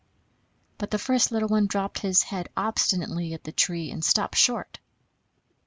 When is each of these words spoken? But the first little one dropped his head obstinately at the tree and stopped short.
But 0.79 0.89
the 0.89 0.97
first 0.97 1.31
little 1.31 1.49
one 1.49 1.67
dropped 1.67 1.99
his 1.99 2.23
head 2.23 2.49
obstinately 2.57 3.33
at 3.35 3.43
the 3.43 3.51
tree 3.51 3.91
and 3.91 4.03
stopped 4.03 4.35
short. 4.35 4.79